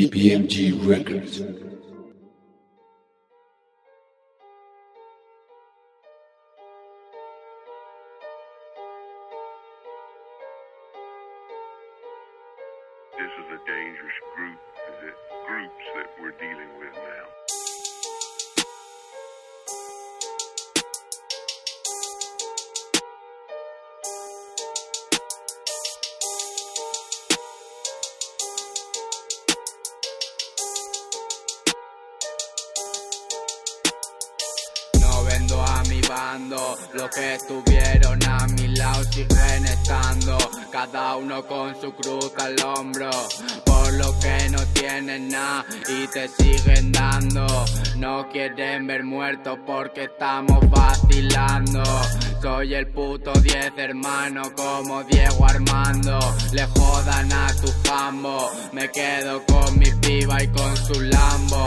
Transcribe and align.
BPMG 0.00 0.72
Records. 0.88 1.40
this 1.40 1.48
is 13.36 13.48
a 13.52 13.60
dangerous 13.66 14.18
group, 14.34 14.58
the 14.88 14.92
groups 15.02 15.39
los 36.94 37.10
que 37.10 37.34
estuvieron 37.34 38.22
a 38.24 38.46
mi 38.48 38.68
lado 38.76 39.04
siguen 39.04 39.64
estando, 39.64 40.38
cada 40.70 41.16
uno 41.16 41.46
con 41.46 41.80
su 41.80 41.92
cruz 41.94 42.32
al 42.38 42.56
hombro, 42.64 43.10
por 43.64 43.92
lo 43.94 44.18
que 44.18 44.48
no 44.50 44.58
tienen 44.74 45.28
nada 45.28 45.64
y 45.88 46.06
te 46.08 46.28
siguen 46.28 46.92
dando, 46.92 47.46
no 47.96 48.28
quieren 48.28 48.86
ver 48.86 49.04
muertos 49.04 49.58
porque 49.66 50.04
estamos 50.04 50.58
vacilando, 50.70 51.82
soy 52.42 52.74
el 52.74 52.86
puto 52.88 53.32
10 53.32 53.72
hermano 53.76 54.42
como 54.56 55.02
Diego 55.04 55.46
Armando, 55.46 56.18
le 56.52 56.66
jodan 56.66 57.32
a 57.32 57.48
tu 57.54 57.72
jambo, 57.86 58.50
me 58.72 58.90
quedo 58.90 59.44
con 59.46 59.78
mi 59.78 59.90
piba 60.00 60.42
y 60.42 60.48
con 60.48 60.76
su 60.76 61.00
lambo, 61.00 61.59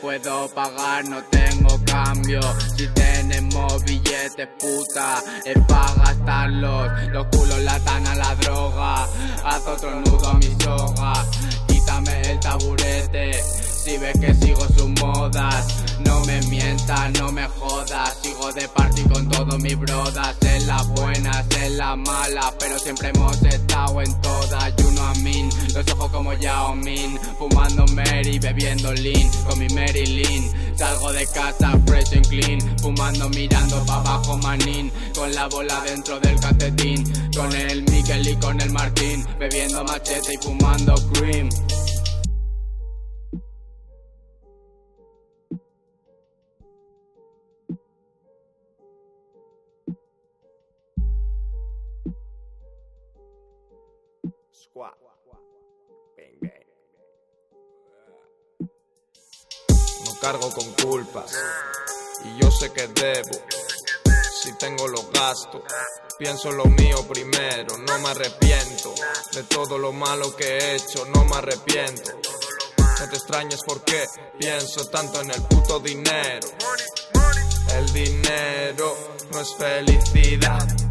puedo 0.00 0.48
pagar, 0.48 1.08
no 1.08 1.22
tengo 1.24 1.78
cambio. 1.84 2.40
Si 2.76 2.86
tenemos 2.88 3.84
billetes, 3.84 4.48
puta, 4.58 5.22
es 5.44 5.58
para 5.66 5.94
gastarlos. 5.94 7.08
Los 7.10 7.26
culos 7.26 7.58
latan 7.60 8.06
a 8.06 8.14
la 8.14 8.34
droga. 8.36 9.08
Haz 9.44 9.66
otro 9.66 10.00
nudo 10.00 10.28
a 10.28 10.34
Que 14.12 14.34
sigo 14.34 14.66
sus 14.68 14.88
modas, 15.00 15.84
no 16.00 16.20
me 16.24 16.40
mientas, 16.42 17.10
no 17.18 17.30
me 17.30 17.46
jodas. 17.46 18.16
Sigo 18.22 18.52
de 18.52 18.66
party 18.68 19.02
con 19.02 19.28
todos 19.28 19.58
mis 19.60 19.78
brodas. 19.78 20.36
En 20.42 20.66
las 20.66 20.88
buenas, 20.88 21.44
en 21.62 21.76
las 21.76 21.96
malas, 21.96 22.54
pero 22.58 22.78
siempre 22.78 23.10
hemos 23.10 23.40
estado 23.42 24.00
en 24.00 24.20
todas. 24.20 24.74
Know 24.76 24.90
what 24.92 25.16
I 25.16 25.22
mean? 25.22 25.50
Los 25.74 25.86
ojos 25.92 26.10
como 26.10 26.32
Yao 26.32 26.74
Min, 26.74 27.18
fumando 27.38 27.86
Mary, 27.92 28.38
bebiendo 28.38 28.92
Lean, 28.94 29.30
con 29.46 29.58
mi 29.58 29.68
Marilyn. 29.68 30.50
Salgo 30.76 31.12
de 31.12 31.26
casa 31.26 31.78
fresh 31.86 32.14
and 32.14 32.28
clean, 32.28 32.60
fumando, 32.78 33.28
mirando 33.30 33.84
pa' 33.84 33.96
abajo 33.96 34.38
manín, 34.38 34.90
con 35.14 35.34
la 35.34 35.46
bola 35.48 35.80
dentro 35.84 36.18
del 36.20 36.38
catetín, 36.40 37.04
con 37.36 37.52
el 37.54 37.82
Mikel 37.82 38.28
y 38.28 38.36
con 38.36 38.60
el 38.60 38.70
Martín, 38.70 39.26
bebiendo 39.38 39.84
machete 39.84 40.34
y 40.34 40.38
fumando 40.38 40.94
cream. 41.12 41.48
No 60.04 60.20
cargo 60.20 60.50
con 60.50 60.72
culpas 60.74 61.32
y 62.24 62.42
yo 62.42 62.50
sé 62.50 62.72
que 62.72 62.88
debo. 62.88 63.38
Si 64.42 64.52
tengo 64.56 64.88
los 64.88 65.10
gastos, 65.10 65.62
pienso 66.18 66.50
lo 66.52 66.64
mío 66.66 67.06
primero. 67.08 67.76
No 67.78 67.98
me 67.98 68.08
arrepiento 68.08 68.94
de 69.32 69.42
todo 69.44 69.78
lo 69.78 69.92
malo 69.92 70.34
que 70.36 70.44
he 70.44 70.76
hecho, 70.76 71.04
no 71.06 71.24
me 71.24 71.36
arrepiento. 71.36 72.12
No 73.00 73.08
te 73.08 73.16
extrañes 73.16 73.60
porque 73.64 74.06
pienso 74.38 74.88
tanto 74.88 75.20
en 75.20 75.30
el 75.30 75.42
puto 75.42 75.78
dinero. 75.80 76.48
El 77.76 77.92
dinero 77.92 78.96
no 79.30 79.40
es 79.40 79.54
felicidad. 79.54 80.87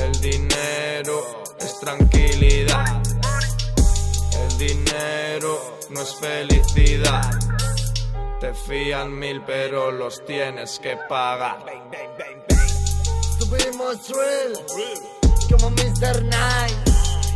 El 0.00 0.20
dinero 0.20 1.42
es 1.58 1.80
tranquilidad. 1.80 3.02
El 4.32 4.58
dinero 4.58 5.78
no 5.90 6.00
es 6.00 6.14
felicidad. 6.14 7.30
Te 8.40 8.54
fían 8.54 9.18
mil 9.18 9.42
pero 9.44 9.90
los 9.90 10.24
tienes 10.24 10.78
que 10.78 10.96
pagar. 11.08 11.64
Subimos 13.38 14.02
thrill 14.02 14.56
como 15.50 15.70
Mr. 15.70 16.22
Night. 16.22 16.88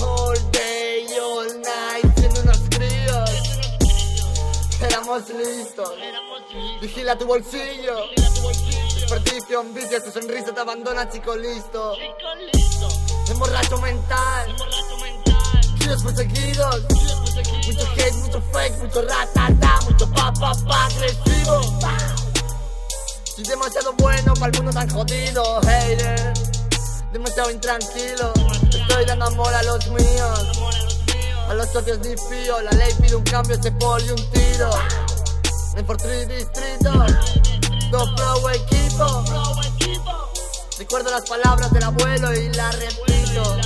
All 0.00 0.34
day, 0.52 1.06
all 1.20 1.46
night, 1.60 2.18
siendo 2.18 2.40
unos 2.40 2.60
críos. 2.70 3.30
Éramos 4.80 5.28
listos. 5.28 5.92
Vigila 6.80 7.18
tu 7.18 7.26
bolsillo. 7.26 7.96
Desperdicio, 9.08 9.60
un 9.60 9.72
vicio, 9.72 10.02
tu 10.02 10.10
sonrisa 10.10 10.52
te 10.52 10.58
abandona, 10.58 11.08
chico 11.08 11.36
listo. 11.36 11.94
Emborracho 13.30 13.78
mental. 13.78 14.56
Giros 15.78 16.02
perseguidos. 16.02 16.82
Mucho 17.68 17.86
hate, 17.94 18.14
mucho 18.14 18.42
fake, 18.52 18.78
mucho 18.78 19.02
ratata, 19.02 19.78
mucho 19.88 20.10
pa 20.10 20.32
pa 20.32 20.52
pa 20.66 20.86
agresivo. 20.86 21.78
Soy 23.22 23.44
demasiado 23.44 23.92
bueno 23.92 24.34
para 24.34 24.50
el 24.50 24.56
mundo 24.56 24.72
tan 24.72 24.90
jodido, 24.90 25.60
hater. 25.60 26.34
Demasiado 27.12 27.52
intranquilo. 27.52 28.32
Estoy 28.72 29.04
dando 29.04 29.26
amor 29.26 29.54
a 29.54 29.62
los 29.62 29.86
míos. 29.86 30.60
A 31.48 31.54
los 31.54 31.70
socios 31.70 32.00
ni 32.00 32.16
fío. 32.28 32.60
La 32.60 32.72
ley 32.72 32.92
pide 33.00 33.14
un 33.14 33.22
cambio, 33.22 33.56
se 33.62 33.70
poli 33.70 34.10
un 34.10 34.30
tiro. 34.32 34.70
En 35.76 35.86
por 35.86 35.96
tres 35.96 36.26
distritos. 36.26 37.12
Dos. 37.92 38.10
Recuerdo 40.86 41.10
las 41.10 41.28
palabras 41.28 41.72
del 41.72 41.82
abuelo 41.82 42.32
y 42.32 42.48
las 42.54 42.78
repito. 42.78 43.58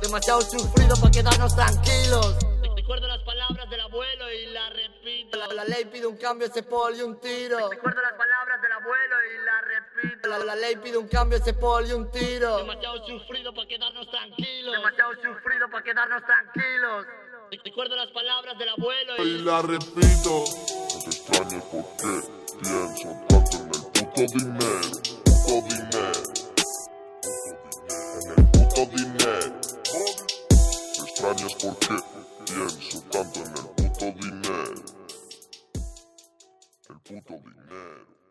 Demasiado 0.00 0.40
sufrido 0.42 0.94
para 0.94 1.10
quedarnos 1.10 1.56
tranquilos. 1.56 2.36
Recuerdo 2.76 3.08
las 3.08 3.20
palabras 3.24 3.68
del 3.68 3.80
abuelo 3.80 4.30
y 4.30 4.46
las 4.52 4.72
repito. 4.74 5.36
La, 5.38 5.48
la 5.48 5.64
ley 5.64 5.84
pide 5.86 6.06
un 6.06 6.16
cambio, 6.16 6.46
ese 6.46 6.62
pol 6.62 6.94
y 6.94 7.02
un 7.02 7.18
tiro. 7.18 7.68
Recuerdo 7.68 8.00
las 8.00 8.12
palabras 8.12 8.62
del 8.62 8.70
abuelo 8.70 9.16
y 9.26 9.44
las 9.44 9.64
repito. 10.04 10.28
La, 10.28 10.38
la 10.38 10.54
ley 10.54 10.76
pide 10.76 10.98
un 10.98 11.08
cambio, 11.08 11.38
ese 11.38 11.52
pol 11.52 11.84
y 11.84 11.92
un 11.92 12.08
tiro. 12.12 12.58
Demasiado 12.58 13.04
sufrido 13.04 13.52
para 13.52 13.66
quedarnos 13.66 14.08
tranquilos. 14.08 14.72
Demasiado 14.76 15.12
sufrido 15.14 15.68
para 15.68 15.82
quedarnos 15.82 16.22
tranquilos. 16.24 17.06
Recuerdo 17.64 17.96
las 17.96 18.10
palabras 18.12 18.56
del 18.56 18.68
abuelo 18.68 19.16
y 19.18 19.22
y 19.22 19.38
la 19.38 19.62
repito. 19.62 20.44
No 20.44 21.02
te 21.02 21.10
extrañes 21.10 21.64
porque 21.72 22.22
pienso 22.62 23.08
tanto 23.28 23.56
en 23.56 23.66
el 23.66 23.82
puto 23.90 24.20
dinero, 24.32 25.11
porque 31.62 31.94
pienso 32.44 33.00
tanto 33.02 33.38
en 33.38 33.46
el 33.46 33.68
puto 33.76 34.06
dinero, 34.20 34.82
el 36.90 37.00
puto 37.00 37.34
dinero. 37.34 38.21